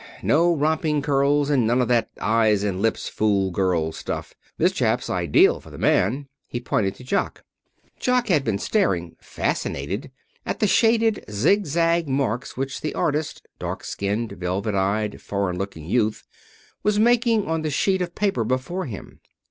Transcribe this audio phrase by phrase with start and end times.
[0.23, 4.33] No romping curls and none of that eyes and lips fool girl stuff.
[4.57, 7.43] This chap's ideal for the man." He pointed to Jock.
[7.99, 10.09] Jock had been staring, fascinated,
[10.43, 16.23] at the shaded, zigzag marks which the artist dark skinned, velvet eyed, foreign looking youth
[16.81, 19.19] was making on the sheet of paper before him.